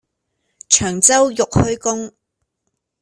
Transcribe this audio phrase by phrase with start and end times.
[0.67, 2.11] 長洲玉虛宮